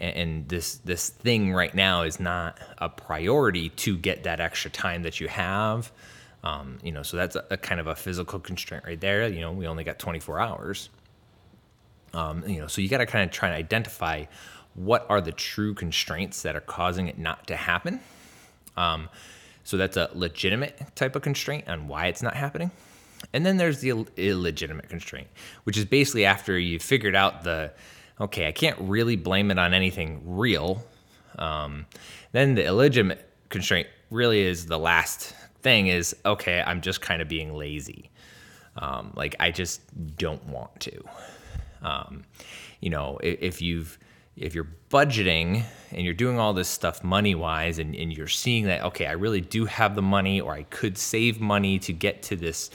and 0.00 0.48
this 0.48 0.76
this 0.76 1.10
thing 1.10 1.52
right 1.52 1.74
now 1.74 2.02
is 2.02 2.18
not 2.18 2.58
a 2.78 2.88
priority 2.88 3.68
to 3.68 3.96
get 3.96 4.24
that 4.24 4.40
extra 4.40 4.70
time 4.70 5.02
that 5.02 5.20
you 5.20 5.28
have 5.28 5.92
um, 6.42 6.78
you 6.82 6.92
know, 6.92 7.02
so 7.02 7.16
that's 7.16 7.36
a, 7.36 7.44
a, 7.50 7.56
kind 7.56 7.80
of 7.80 7.86
a 7.86 7.94
physical 7.94 8.38
constraint 8.38 8.84
right 8.86 9.00
there. 9.00 9.28
You 9.28 9.40
know, 9.40 9.52
we 9.52 9.66
only 9.66 9.84
got 9.84 9.98
24 9.98 10.40
hours. 10.40 10.88
Um, 12.14 12.44
you 12.46 12.60
know, 12.60 12.66
so 12.66 12.80
you 12.80 12.88
got 12.88 12.98
to 12.98 13.06
kind 13.06 13.24
of 13.24 13.30
try 13.30 13.48
and 13.48 13.56
identify 13.56 14.24
what 14.74 15.06
are 15.08 15.20
the 15.20 15.32
true 15.32 15.74
constraints 15.74 16.42
that 16.42 16.56
are 16.56 16.60
causing 16.60 17.08
it 17.08 17.18
not 17.18 17.46
to 17.48 17.56
happen. 17.56 18.00
Um, 18.76 19.08
so 19.64 19.76
that's 19.76 19.96
a 19.96 20.10
legitimate 20.14 20.80
type 20.96 21.14
of 21.14 21.22
constraint 21.22 21.68
on 21.68 21.88
why 21.88 22.06
it's 22.06 22.22
not 22.22 22.34
happening. 22.34 22.70
And 23.34 23.44
then 23.44 23.58
there's 23.58 23.80
the 23.80 23.90
Ill- 23.90 24.08
illegitimate 24.16 24.88
constraint, 24.88 25.28
which 25.64 25.76
is 25.76 25.84
basically 25.84 26.24
after 26.24 26.58
you've 26.58 26.82
figured 26.82 27.14
out 27.14 27.44
the, 27.44 27.70
okay, 28.20 28.46
I 28.46 28.52
can't 28.52 28.76
really 28.80 29.16
blame 29.16 29.50
it 29.50 29.58
on 29.58 29.74
anything 29.74 30.20
real. 30.24 30.84
Um, 31.38 31.86
then 32.32 32.54
the 32.54 32.64
illegitimate 32.64 33.28
constraint 33.48 33.88
really 34.10 34.40
is 34.40 34.66
the 34.66 34.78
last 34.78 35.34
thing 35.62 35.88
is 35.88 36.16
okay 36.24 36.62
i'm 36.66 36.80
just 36.80 37.00
kind 37.00 37.20
of 37.20 37.28
being 37.28 37.54
lazy 37.54 38.10
um, 38.76 39.12
like 39.14 39.36
i 39.40 39.50
just 39.50 39.80
don't 40.16 40.44
want 40.46 40.78
to 40.80 41.04
um, 41.82 42.24
you 42.80 42.90
know 42.90 43.18
if, 43.22 43.38
if, 43.40 43.62
you've 43.62 43.98
if 44.36 44.54
you're 44.54 44.68
budgeting 44.90 45.62
and 45.90 46.02
you're 46.02 46.14
doing 46.14 46.38
all 46.38 46.52
this 46.52 46.68
stuff 46.68 47.04
money 47.04 47.34
wise 47.34 47.78
and, 47.78 47.94
and 47.94 48.16
you're 48.16 48.28
seeing 48.28 48.64
that 48.64 48.82
okay 48.82 49.06
i 49.06 49.12
really 49.12 49.40
do 49.40 49.66
have 49.66 49.94
the 49.94 50.02
money 50.02 50.40
or 50.40 50.52
i 50.54 50.62
could 50.64 50.96
save 50.96 51.40
money 51.40 51.78
to 51.78 51.92
get 51.92 52.22
to 52.22 52.36
this 52.36 52.70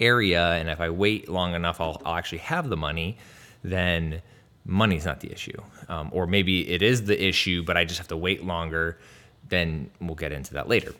area 0.00 0.52
and 0.52 0.68
if 0.68 0.80
i 0.80 0.88
wait 0.88 1.28
long 1.28 1.54
enough 1.54 1.80
i'll, 1.80 2.00
I'll 2.04 2.16
actually 2.16 2.38
have 2.38 2.68
the 2.68 2.76
money 2.76 3.18
then 3.62 4.22
money's 4.64 5.04
not 5.04 5.20
the 5.20 5.30
issue. 5.32 5.60
Um, 5.88 6.10
or 6.12 6.26
maybe 6.26 6.68
it 6.68 6.82
is 6.82 7.04
the 7.04 7.20
issue 7.22 7.62
but 7.64 7.76
i 7.76 7.84
just 7.84 7.98
have 7.98 8.08
to 8.08 8.16
wait 8.16 8.44
longer 8.44 8.98
then 9.48 9.90
we'll 10.00 10.14
get 10.14 10.32
into 10.32 10.54
that 10.54 10.68
later. 10.68 10.94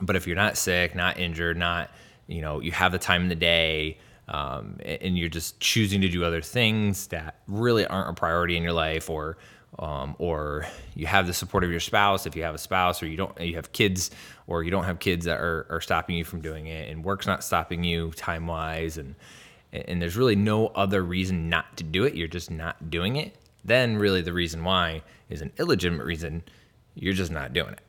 But 0.00 0.16
if 0.16 0.26
you're 0.26 0.36
not 0.36 0.56
sick, 0.56 0.94
not 0.94 1.18
injured, 1.18 1.56
not, 1.56 1.90
you 2.26 2.40
know, 2.40 2.60
you 2.60 2.72
have 2.72 2.92
the 2.92 2.98
time 2.98 3.22
in 3.22 3.28
the 3.28 3.34
day, 3.34 3.98
um, 4.26 4.78
and 4.84 5.16
you're 5.16 5.28
just 5.28 5.60
choosing 5.60 6.00
to 6.00 6.08
do 6.08 6.24
other 6.24 6.40
things 6.40 7.08
that 7.08 7.36
really 7.46 7.86
aren't 7.86 8.10
a 8.10 8.14
priority 8.14 8.56
in 8.56 8.62
your 8.62 8.72
life, 8.72 9.08
or 9.08 9.36
um, 9.78 10.14
or 10.18 10.66
you 10.94 11.06
have 11.06 11.26
the 11.26 11.34
support 11.34 11.64
of 11.64 11.70
your 11.70 11.80
spouse 11.80 12.26
if 12.26 12.34
you 12.34 12.42
have 12.42 12.54
a 12.54 12.58
spouse, 12.58 13.02
or 13.02 13.06
you 13.06 13.16
don't, 13.16 13.38
you 13.40 13.56
have 13.56 13.72
kids, 13.72 14.10
or 14.46 14.62
you 14.64 14.70
don't 14.70 14.84
have 14.84 14.98
kids 14.98 15.26
that 15.26 15.38
are, 15.40 15.66
are 15.68 15.80
stopping 15.80 16.16
you 16.16 16.24
from 16.24 16.40
doing 16.40 16.66
it, 16.66 16.88
and 16.90 17.04
work's 17.04 17.26
not 17.26 17.44
stopping 17.44 17.84
you 17.84 18.10
time 18.12 18.46
wise, 18.46 18.98
and 18.98 19.14
and 19.74 20.00
there's 20.00 20.16
really 20.16 20.36
no 20.36 20.68
other 20.68 21.02
reason 21.02 21.48
not 21.48 21.76
to 21.76 21.84
do 21.84 22.04
it. 22.04 22.14
You're 22.14 22.28
just 22.28 22.50
not 22.50 22.90
doing 22.90 23.16
it. 23.16 23.36
Then 23.64 23.96
really 23.96 24.22
the 24.22 24.32
reason 24.32 24.62
why 24.62 25.02
is 25.28 25.40
an 25.40 25.52
illegitimate 25.58 26.06
reason. 26.06 26.42
You're 26.94 27.14
just 27.14 27.32
not 27.32 27.52
doing 27.52 27.72
it. 27.72 27.80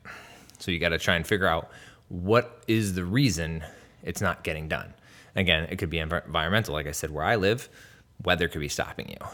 So 0.58 0.70
you 0.70 0.78
got 0.78 0.88
to 0.88 0.98
try 0.98 1.14
and 1.16 1.26
figure 1.26 1.46
out 1.46 1.70
what 2.08 2.62
is 2.66 2.94
the 2.94 3.04
reason 3.04 3.62
it's 4.02 4.20
not 4.20 4.42
getting 4.42 4.68
done? 4.68 4.92
Again, 5.34 5.68
it 5.70 5.76
could 5.76 5.90
be 5.90 5.98
environmental, 5.98 6.74
like 6.74 6.86
I 6.86 6.92
said, 6.92 7.10
where 7.10 7.24
I 7.24 7.36
live, 7.36 7.68
weather 8.24 8.48
could 8.48 8.60
be 8.60 8.68
stopping 8.68 9.10
you. 9.10 9.28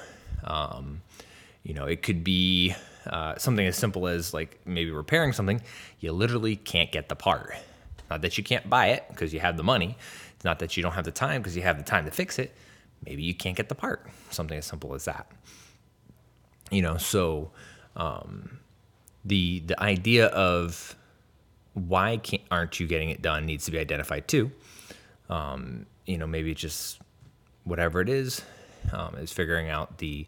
Um, 0.44 1.00
you 1.62 1.75
know, 1.75 1.87
it 1.87 2.02
could 2.02 2.25
be 2.25 2.75
uh, 3.06 3.37
something 3.38 3.64
as 3.66 3.76
simple 3.76 4.09
as 4.09 4.35
like 4.35 4.59
maybe 4.66 4.90
repairing 4.90 5.32
something. 5.32 5.62
You 6.00 6.12
literally 6.12 6.56
can't 6.56 6.90
get 6.90 7.09
the 7.09 7.14
part. 7.14 7.54
Not 8.11 8.23
that 8.23 8.37
you 8.37 8.44
can't 8.44 8.68
buy 8.68 8.88
it 8.88 9.04
because 9.09 9.32
you 9.32 9.40
have 9.40 9.56
the 9.56 9.62
money. 9.62 9.97
Not 10.44 10.58
that 10.58 10.76
you 10.76 10.82
don't 10.82 10.92
have 10.92 11.04
the 11.04 11.12
time 11.12 11.40
because 11.40 11.56
you 11.56 11.62
have 11.62 11.78
the 11.78 11.84
time 11.84 12.04
to 12.04 12.11
fix 12.11 12.38
it. 12.38 12.54
Maybe 13.04 13.22
you 13.22 13.34
can't 13.34 13.56
get 13.56 13.68
the 13.68 13.75
part. 13.75 14.06
Something 14.30 14.58
as 14.58 14.66
simple 14.66 14.94
as 14.94 15.04
that. 15.04 15.30
You 16.70 16.82
know, 16.82 16.96
so 16.96 17.50
um, 17.96 18.61
the 19.25 19.61
the 19.61 19.80
idea 19.80 20.26
of 20.26 20.96
why 21.75 22.16
can't 22.16 22.42
aren't 22.50 22.80
you 22.80 22.87
getting 22.87 23.11
it 23.11 23.22
done 23.22 23.46
needs 23.46 23.64
to 23.66 23.70
be 23.70 23.78
identified 23.78 24.28
too. 24.28 24.50
Um, 25.28 25.87
you 26.06 26.18
know, 26.18 26.26
maybe 26.26 26.54
just 26.54 27.00
whatever 27.64 28.00
it 28.00 28.08
is, 28.08 28.42
um, 28.92 29.16
is 29.16 29.32
figuring 29.32 29.68
out 29.68 29.99
the 29.99 30.26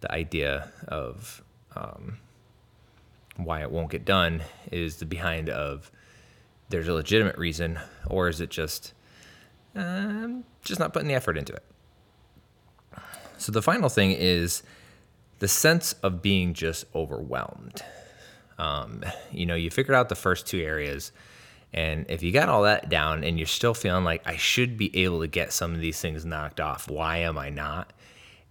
the 0.00 0.12
idea 0.12 0.70
of 0.88 1.42
um, 1.74 2.18
why 3.36 3.62
it 3.62 3.70
won't 3.70 3.90
get 3.90 4.04
done 4.04 4.42
is 4.70 4.96
the 4.96 5.06
behind 5.06 5.48
of 5.48 5.90
there's 6.68 6.88
a 6.88 6.94
legitimate 6.94 7.38
reason, 7.38 7.78
or 8.08 8.28
is 8.28 8.40
it 8.40 8.50
just 8.50 8.92
um, 9.76 10.44
just 10.62 10.80
not 10.80 10.92
putting 10.92 11.08
the 11.08 11.14
effort 11.14 11.38
into 11.38 11.52
it? 11.52 11.62
So 13.38 13.52
the 13.52 13.62
final 13.62 13.88
thing 13.88 14.12
is 14.12 14.62
the 15.38 15.48
sense 15.48 15.92
of 16.02 16.22
being 16.22 16.54
just 16.54 16.86
overwhelmed. 16.94 17.82
Um, 18.58 19.04
you 19.30 19.46
know, 19.46 19.54
you 19.54 19.70
figured 19.70 19.94
out 19.94 20.08
the 20.08 20.14
first 20.14 20.46
two 20.46 20.60
areas. 20.60 21.12
And 21.72 22.06
if 22.08 22.22
you 22.22 22.32
got 22.32 22.48
all 22.48 22.62
that 22.62 22.88
down 22.88 23.22
and 23.22 23.38
you're 23.38 23.46
still 23.46 23.74
feeling 23.74 24.04
like 24.04 24.22
I 24.26 24.36
should 24.36 24.78
be 24.78 24.96
able 25.04 25.20
to 25.20 25.26
get 25.26 25.52
some 25.52 25.74
of 25.74 25.80
these 25.80 26.00
things 26.00 26.24
knocked 26.24 26.60
off, 26.60 26.88
why 26.88 27.18
am 27.18 27.36
I 27.36 27.50
not? 27.50 27.92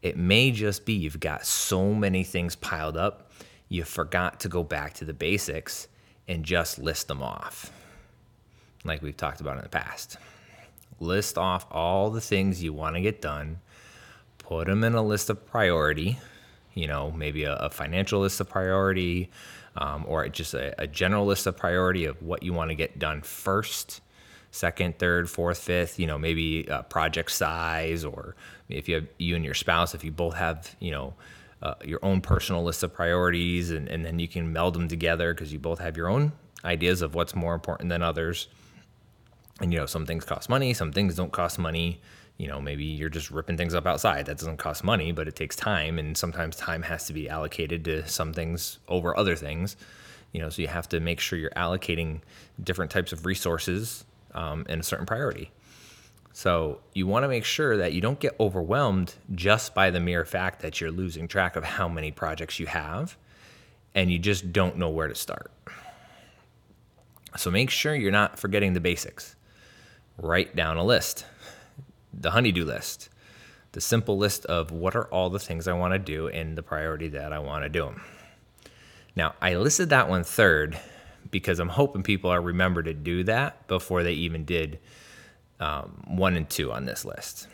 It 0.03 0.17
may 0.17 0.51
just 0.51 0.86
be 0.86 0.94
you've 0.94 1.20
got 1.20 1.46
so 1.46 1.91
many 1.94 2.24
things 2.24 2.55
piled 2.55 2.98
up, 2.98 3.32
you 3.70 3.84
forgot 3.84 4.39
to 4.41 4.50
go 4.50 4.63
back 4.63 4.94
to 4.96 5.05
the 5.05 5.13
basics 5.13 5.88
and 6.27 6.46
just 6.46 6.77
list 6.77 7.08
them 7.08 7.24
off, 7.24 7.72
like 8.84 9.01
we've 9.01 9.17
talked 9.17 9.41
about 9.41 9.58
in 9.58 9.63
the 9.63 9.70
past. 9.70 10.17
List 10.99 11.37
off 11.37 11.65
all 11.71 12.09
the 12.09 12.21
things 12.21 12.63
you 12.63 12.73
want 12.73 12.95
to 12.95 13.01
get 13.01 13.21
done, 13.21 13.59
put 14.37 14.67
them 14.67 14.83
in 14.83 14.95
a 14.95 15.03
list 15.03 15.29
of 15.29 15.45
priority, 15.45 16.19
you 16.73 16.87
know, 16.87 17.11
maybe 17.11 17.43
a, 17.43 17.55
a 17.55 17.69
financial 17.69 18.21
list 18.21 18.39
of 18.39 18.49
priority, 18.49 19.29
um, 19.75 20.05
or 20.07 20.27
just 20.29 20.53
a, 20.53 20.73
a, 20.81 20.87
general 20.87 21.25
list 21.25 21.47
of 21.47 21.57
priority 21.57 22.05
of 22.05 22.21
what 22.21 22.43
you 22.43 22.53
want 22.53 22.69
to 22.69 22.75
get 22.75 22.97
done 22.97 23.21
first, 23.21 24.01
second, 24.51 24.97
third, 24.97 25.29
fourth, 25.29 25.57
fifth. 25.57 25.99
You 25.99 26.07
know, 26.07 26.17
maybe 26.17 26.67
project 26.89 27.31
size, 27.31 28.05
or 28.05 28.35
if 28.69 28.87
you 28.87 28.95
have 28.95 29.07
you 29.17 29.35
and 29.35 29.43
your 29.43 29.53
spouse, 29.53 29.93
if 29.95 30.03
you 30.03 30.11
both 30.11 30.35
have, 30.35 30.75
you 30.79 30.91
know. 30.91 31.13
Uh, 31.61 31.73
your 31.83 31.99
own 32.03 32.21
personal 32.21 32.63
list 32.63 32.83
of 32.83 32.93
priorities, 32.93 33.71
and, 33.71 33.87
and 33.87 34.05
then 34.05 34.19
you 34.19 34.27
can 34.27 34.51
meld 34.51 34.75
them 34.75 34.87
together 34.87 35.33
because 35.33 35.51
you 35.51 35.57
both 35.57 35.79
have 35.79 35.97
your 35.97 36.09
own 36.09 36.31
ideas 36.63 37.01
of 37.01 37.15
what's 37.15 37.33
more 37.33 37.55
important 37.55 37.89
than 37.89 38.03
others. 38.03 38.49
And 39.62 39.71
you 39.71 39.79
know, 39.79 39.85
some 39.85 40.05
things 40.05 40.25
cost 40.25 40.50
money, 40.50 40.74
some 40.74 40.91
things 40.91 41.15
don't 41.15 41.31
cost 41.31 41.57
money 41.57 42.01
you 42.38 42.47
know, 42.47 42.59
maybe 42.59 42.83
you're 42.83 43.09
just 43.09 43.31
ripping 43.31 43.55
things 43.55 43.74
up 43.74 43.85
outside. 43.85 44.25
That 44.25 44.38
doesn't 44.38 44.57
cost 44.57 44.83
money, 44.83 45.12
but 45.12 45.27
it 45.27 45.35
takes 45.35 45.55
time, 45.55 45.97
and 45.97 46.17
sometimes 46.17 46.57
time 46.57 46.81
has 46.83 47.05
to 47.07 47.13
be 47.13 47.29
allocated 47.29 47.85
to 47.85 48.07
some 48.07 48.33
things 48.33 48.79
over 48.88 49.17
other 49.17 49.35
things. 49.35 49.77
You 50.33 50.41
know, 50.41 50.50
so 50.50 50.62
you 50.62 50.67
have 50.67 50.89
to 50.89 51.00
make 51.00 51.21
sure 51.21 51.39
you're 51.39 51.50
allocating 51.51 52.19
different 52.62 52.91
types 52.91 53.13
of 53.13 53.25
resources 53.25 54.03
um, 54.33 54.65
in 54.67 54.81
a 54.81 54.83
certain 54.83 55.05
priority. 55.05 55.51
So 56.33 56.79
you 56.91 57.07
want 57.07 57.24
to 57.24 57.29
make 57.29 57.45
sure 57.45 57.77
that 57.77 57.93
you 57.93 58.01
don't 58.01 58.19
get 58.19 58.35
overwhelmed 58.41 59.15
just 59.33 59.74
by 59.74 59.89
the 59.89 60.01
mere 60.01 60.25
fact 60.25 60.62
that 60.62 60.81
you're 60.81 60.91
losing 60.91 61.29
track 61.29 61.55
of 61.55 61.63
how 61.63 61.88
many 61.88 62.12
projects 62.12 62.59
you 62.59 62.65
have, 62.65 63.15
and 63.93 64.12
you 64.12 64.19
just 64.19 64.51
don't 64.51 64.75
know 64.77 64.89
where 64.89 65.07
to 65.07 65.15
start. 65.15 65.51
So 67.38 67.50
make 67.50 67.69
sure 67.69 67.95
you're 67.95 68.12
not 68.12 68.38
forgetting 68.38 68.74
the 68.74 68.81
basics. 68.81 69.38
Write 70.17 70.55
down 70.55 70.77
a 70.77 70.84
list 70.84 71.25
the 72.22 72.31
honey-do 72.31 72.65
list, 72.65 73.10
the 73.74 73.81
simple 73.81 74.17
list 74.17 74.45
of 74.45 74.72
what 74.72 74.95
are 74.95 75.05
all 75.05 75.29
the 75.29 75.39
things 75.39 75.67
I 75.67 75.74
want 75.74 75.93
to 75.93 76.00
do 76.00 76.27
and 76.27 76.57
the 76.57 76.63
priority 76.63 77.10
that 77.10 77.34
I 77.34 77.39
want 77.39 77.63
to 77.63 77.69
do 77.69 77.86
them. 77.86 78.01
Now, 79.15 79.36
I 79.41 79.55
listed 79.55 79.89
that 79.89 80.10
one 80.10 80.24
third 80.24 80.79
because 81.31 81.60
I'm 81.60 81.69
hoping 81.69 82.03
people 82.03 82.29
are 82.29 82.41
remember 82.41 82.84
to 82.84 82.93
do 82.93 83.24
that 83.25 83.67
before 83.67 84.03
they 84.03 84.13
even 84.13 84.45
did 84.45 84.79
um, 85.60 86.03
one 86.07 86.36
and 86.36 86.50
two 86.50 86.72
on 86.72 86.86
this 86.86 87.05
list. 87.05 87.48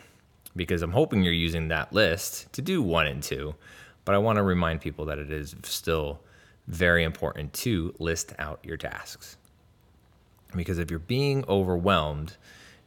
Because 0.54 0.82
I'm 0.82 0.92
hoping 0.92 1.22
you're 1.22 1.32
using 1.32 1.68
that 1.68 1.92
list 1.92 2.52
to 2.52 2.62
do 2.62 2.82
one 2.82 3.06
and 3.06 3.22
two, 3.22 3.54
but 4.04 4.14
I 4.14 4.18
want 4.18 4.36
to 4.36 4.42
remind 4.42 4.80
people 4.80 5.06
that 5.06 5.18
it 5.18 5.32
is 5.32 5.56
still 5.62 6.20
very 6.66 7.04
important 7.04 7.52
to 7.54 7.94
list 7.98 8.34
out 8.38 8.60
your 8.62 8.76
tasks. 8.76 9.36
Because 10.54 10.78
if 10.78 10.90
you're 10.90 10.98
being 11.00 11.44
overwhelmed, 11.48 12.36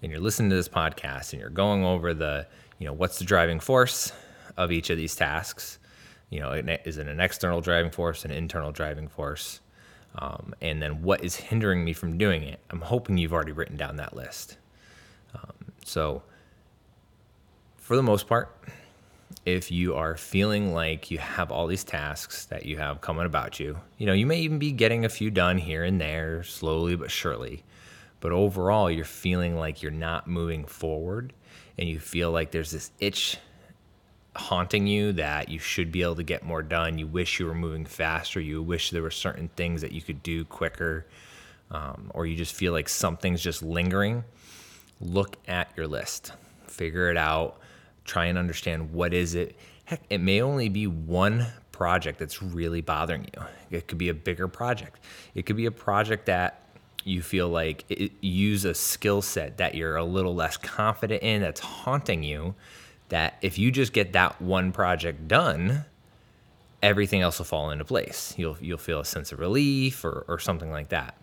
and 0.06 0.12
you're 0.12 0.22
listening 0.22 0.52
to 0.52 0.56
this 0.56 0.70
podcast 0.70 1.34
and 1.34 1.42
you're 1.42 1.50
going 1.50 1.84
over 1.84 2.14
the, 2.14 2.46
you 2.78 2.86
know, 2.86 2.94
what's 2.94 3.18
the 3.18 3.26
driving 3.26 3.60
force 3.60 4.12
of 4.56 4.72
each 4.72 4.92
of 4.92 4.98
these 4.98 5.16
tasks? 5.16 5.80
You 6.30 6.42
know, 6.42 6.52
is 6.52 7.00
it 7.00 7.08
an 7.08 7.20
external 7.20 7.60
driving 7.60 7.92
force, 7.92 8.24
an 8.24 8.32
internal 8.32 8.72
driving 8.72 9.08
force? 9.08 9.62
Um, 10.18 10.54
and 10.62 10.80
then 10.80 11.02
what 11.02 11.24
is 11.24 11.36
hindering 11.36 11.84
me 11.84 11.94
from 11.94 12.18
doing 12.18 12.44
it? 12.44 12.60
I'm 12.70 12.82
hoping 12.82 13.18
you've 13.18 13.34
already 13.34 13.52
written 13.52 13.78
down 13.78 13.96
that 13.98 14.16
list. 14.16 14.58
Um, 15.34 15.54
so, 15.84 16.22
for 17.78 17.96
the 17.96 18.04
most 18.04 18.28
part, 18.28 18.56
if 19.46 19.72
you 19.72 19.94
are 19.94 20.18
feeling 20.18 20.74
like 20.74 21.12
you 21.12 21.20
have 21.20 21.52
all 21.52 21.68
these 21.68 21.84
tasks 21.84 22.46
that 22.46 22.66
you 22.66 22.78
have 22.78 23.00
coming 23.00 23.28
about 23.28 23.60
you, 23.60 23.78
you 23.98 24.08
know, 24.08 24.14
you 24.14 24.26
may 24.26 24.40
even 24.40 24.58
be 24.58 24.72
getting 24.72 25.06
a 25.06 25.10
few 25.10 25.30
done 25.30 25.58
here 25.58 25.84
and 25.84 26.02
there, 26.02 26.44
slowly 26.44 26.96
but 26.96 27.12
surely. 27.12 27.64
But 28.20 28.32
overall, 28.32 28.90
you're 28.90 29.06
feeling 29.06 29.56
like 29.56 29.84
you're 29.84 29.92
not 29.92 30.28
moving 30.28 30.66
forward 30.66 31.32
and 31.78 31.88
you 31.88 32.00
feel 32.00 32.32
like 32.32 32.50
there's 32.50 32.72
this 32.72 32.92
itch 33.00 33.38
haunting 34.36 34.88
you 34.88 35.14
that 35.14 35.50
you 35.50 35.60
should 35.60 35.92
be 35.92 36.02
able 36.02 36.16
to 36.16 36.24
get 36.24 36.44
more 36.44 36.64
done. 36.64 36.98
You 36.98 37.06
wish 37.06 37.40
you 37.40 37.46
were 37.46 37.54
moving 37.54 37.86
faster. 37.86 38.40
You 38.40 38.64
wish 38.64 38.90
there 38.90 39.04
were 39.04 39.12
certain 39.12 39.50
things 39.50 39.82
that 39.82 39.92
you 39.92 40.02
could 40.02 40.24
do 40.24 40.44
quicker, 40.44 41.06
um, 41.70 42.10
or 42.14 42.26
you 42.26 42.36
just 42.36 42.56
feel 42.56 42.74
like 42.74 42.90
something's 42.90 43.42
just 43.42 43.62
lingering. 43.62 44.24
Look 45.00 45.38
at 45.48 45.70
your 45.78 45.88
list, 45.88 46.32
figure 46.68 47.12
it 47.12 47.18
out, 47.18 47.60
try 48.06 48.26
and 48.26 48.38
understand 48.38 48.94
what 48.94 49.14
is 49.14 49.36
it. 49.36 49.56
Heck, 49.86 50.02
it 50.10 50.20
may 50.20 50.42
only 50.42 50.70
be 50.70 50.88
one 50.88 51.46
project 51.72 52.20
that's 52.20 52.42
really 52.42 52.82
bothering 52.82 53.26
you. 53.36 53.44
It 53.70 53.88
could 53.88 53.98
be 53.98 54.10
a 54.10 54.14
bigger 54.14 54.48
project. 54.48 55.00
It 55.34 55.46
could 55.46 55.58
be 55.58 55.66
a 55.66 55.72
project 55.72 56.28
that 56.28 56.62
you 57.04 57.22
feel 57.22 57.50
like 57.50 57.86
it, 57.90 58.12
use 58.22 58.66
a 58.66 58.74
skill 58.74 59.22
set 59.22 59.58
that 59.58 59.76
you're 59.76 59.96
a 59.96 60.04
little 60.04 60.34
less 60.34 60.58
confident 60.58 61.22
in 61.22 61.42
that's 61.42 61.60
haunting 61.60 62.24
you 62.24 62.56
that 63.10 63.38
if 63.42 63.60
you 63.60 63.72
just 63.72 63.94
get 63.94 64.14
that 64.14 64.42
one 64.42 64.72
project 64.72 65.28
done, 65.28 65.86
everything 66.82 67.22
else 67.22 67.38
will 67.38 67.46
fall 67.46 67.70
into 67.70 67.86
place. 67.86 68.34
You'll 68.38 68.58
you'll 68.60 68.78
feel 68.78 69.00
a 69.00 69.06
sense 69.06 69.32
of 69.32 69.40
relief 69.40 70.04
or, 70.04 70.26
or 70.28 70.40
something 70.40 70.72
like 70.72 70.90
that. 70.90 71.18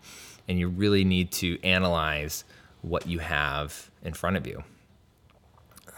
And 0.48 0.58
you 0.58 0.68
really 0.68 1.04
need 1.04 1.32
to 1.32 1.60
analyze 1.62 2.44
what 2.82 3.06
you 3.06 3.20
have 3.20 3.90
in 4.04 4.12
front 4.12 4.36
of 4.36 4.46
you. 4.46 4.62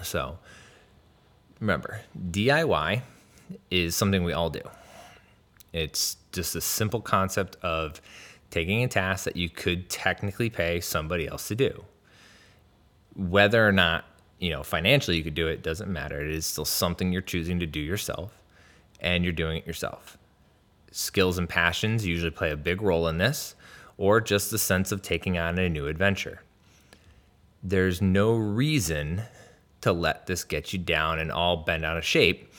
So 0.02 0.38
remember, 1.64 2.00
DIY 2.30 3.02
is 3.71 3.97
something 3.97 4.23
we 4.25 4.33
all 4.33 4.50
do. 4.50 4.62
It's 5.73 6.16
just 6.33 6.54
a 6.54 6.61
simple 6.61 7.00
concept 7.00 7.56
of 7.62 8.00
taking 8.50 8.85
a 8.85 8.88
task 8.88 9.25
that 9.25 9.37
you 9.37 9.49
could 9.49 9.88
technically 9.88 10.50
pay 10.50 10.80
somebody 10.80 11.26
else 11.26 11.49
to 11.49 11.54
do. 11.54 11.85
Whether 13.16 13.66
or 13.66 13.73
not 13.73 14.04
you 14.38 14.50
know, 14.50 14.62
financially 14.62 15.16
you 15.16 15.25
could 15.25 15.35
do 15.35 15.49
it, 15.49 15.62
doesn't 15.62 15.90
matter. 15.90 16.21
It 16.21 16.30
is 16.30 16.44
still 16.44 16.64
something 16.64 17.12
you're 17.12 17.23
choosing 17.23 17.61
to 17.61 17.66
do 17.66 17.80
yourself 17.80 18.42
and 19.00 19.25
you're 19.25 19.33
doing 19.33 19.59
it 19.59 19.66
yourself. 19.66 20.18
Skills 20.90 21.38
and 21.38 21.49
passions 21.49 22.06
usually 22.06 22.30
play 22.30 22.50
a 22.50 22.56
big 22.56 22.83
role 22.83 23.09
in 23.09 23.18
this, 23.18 23.54
or 23.97 24.21
just 24.21 24.50
the 24.50 24.59
sense 24.59 24.92
of 24.92 25.02
taking 25.02 25.38
on 25.38 25.59
a 25.59 25.68
new 25.68 25.87
adventure. 25.87 26.42
There's 27.62 28.02
no 28.02 28.35
reason 28.35 29.23
to 29.84 29.92
let 29.92 30.26
this 30.26 30.44
get 30.44 30.72
you 30.72 30.78
down 30.78 31.18
and 31.18 31.30
all 31.30 31.58
bent 31.58 31.84
out 31.84 31.96
of 31.96 32.04
shape 32.04 32.52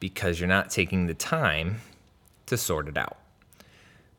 because 0.00 0.40
you're 0.40 0.48
not 0.48 0.70
taking 0.70 1.06
the 1.06 1.14
time 1.14 1.80
to 2.46 2.56
sort 2.56 2.88
it 2.88 2.96
out. 2.96 3.18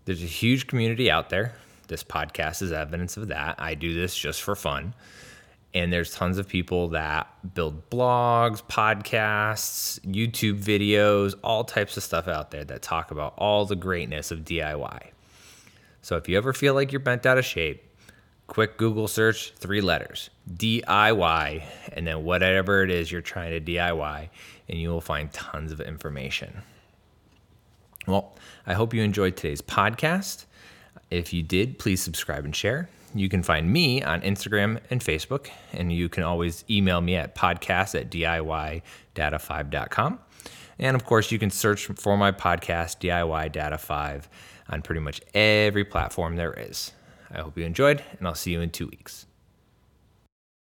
There's 0.06 0.24
a 0.24 0.28
huge 0.28 0.68
community 0.68 1.10
out 1.10 1.30
there. 1.30 1.56
This 1.88 2.04
podcast 2.04 2.62
is 2.62 2.72
evidence 2.72 3.18
of 3.18 3.30
that. 3.30 3.56
I 3.58 3.74
do 3.74 3.94
this 3.94 4.18
just 4.18 4.42
for 4.42 4.56
fun 4.56 4.94
and 5.74 5.92
there's 5.92 6.14
tons 6.14 6.38
of 6.38 6.48
people 6.48 6.90
that 6.90 7.28
build 7.54 7.90
blogs, 7.90 8.62
podcasts, 8.64 10.00
YouTube 10.02 10.62
videos, 10.62 11.34
all 11.44 11.64
types 11.64 11.96
of 11.96 12.04
stuff 12.04 12.28
out 12.28 12.52
there 12.52 12.66
that 12.66 12.82
talk 12.82 13.12
about 13.12 13.34
all 13.38 13.66
the 13.66 13.76
greatness 13.76 14.32
of 14.32 14.40
DIY. 14.40 15.12
So 16.02 16.18
if 16.18 16.28
you 16.28 16.38
ever 16.38 16.52
feel 16.52 16.74
like 16.74 16.92
you're 16.92 17.00
bent 17.00 17.26
out 17.26 17.38
of 17.38 17.46
shape, 17.46 17.84
quick 18.52 18.76
Google 18.76 19.08
search, 19.08 19.54
three 19.54 19.80
letters, 19.80 20.30
DIY, 20.54 21.64
and 21.94 22.06
then 22.06 22.26
whatever 22.26 22.84
it 22.84 22.92
is 22.92 23.10
you're 23.10 23.22
trying 23.22 23.52
to 23.52 23.62
DIY, 23.62 24.28
and 24.68 24.78
you 24.78 24.90
will 24.90 25.00
find 25.00 25.32
tons 25.32 25.72
of 25.72 25.80
information. 25.80 26.62
Well, 28.08 28.36
I 28.68 28.74
hope 28.74 28.94
you 28.94 29.04
enjoyed 29.04 29.38
today's 29.38 29.62
podcast. 29.62 30.48
If 31.10 31.32
you 31.32 31.44
did, 31.44 31.80
please 31.80 32.02
subscribe 32.02 32.44
and 32.44 32.54
share. 32.54 32.90
You 33.16 33.30
can 33.30 33.42
find 33.42 33.72
me 33.72 34.04
on 34.04 34.20
Instagram 34.20 34.82
and 34.90 35.00
Facebook, 35.00 35.48
and 35.72 35.94
you 35.94 36.10
can 36.10 36.24
always 36.24 36.66
email 36.70 37.00
me 37.00 37.16
at 37.16 37.36
podcast 37.36 37.98
at 37.98 38.12
DIYdata5.com. 38.12 40.20
And 40.78 40.96
of 40.96 41.06
course, 41.06 41.32
you 41.32 41.40
can 41.40 41.52
search 41.52 41.86
for 41.86 42.18
my 42.18 42.34
podcast, 42.34 43.00
DIY 43.00 43.54
Data 43.54 43.78
5, 43.78 44.28
on 44.68 44.82
pretty 44.82 45.00
much 45.00 45.22
every 45.34 45.86
platform 45.86 46.36
there 46.36 46.52
is. 46.52 46.92
I 47.34 47.42
hope 47.42 47.58
you 47.58 47.66
enjoyed, 47.66 48.04
and 48.18 48.28
I'll 48.28 48.36
see 48.36 48.52
you 48.52 48.62
in 48.62 48.70
two 48.70 48.88
weeks. 48.88 49.26